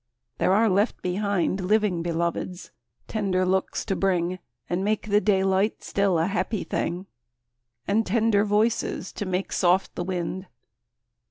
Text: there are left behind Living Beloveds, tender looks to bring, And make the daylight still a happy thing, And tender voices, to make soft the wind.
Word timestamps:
there 0.39 0.51
are 0.51 0.67
left 0.67 0.99
behind 1.03 1.61
Living 1.61 2.01
Beloveds, 2.01 2.71
tender 3.07 3.45
looks 3.45 3.85
to 3.85 3.95
bring, 3.95 4.39
And 4.67 4.83
make 4.83 5.09
the 5.09 5.21
daylight 5.21 5.83
still 5.83 6.17
a 6.17 6.25
happy 6.25 6.63
thing, 6.63 7.05
And 7.87 8.03
tender 8.03 8.43
voices, 8.43 9.13
to 9.13 9.27
make 9.27 9.51
soft 9.51 9.93
the 9.93 10.03
wind. 10.03 10.47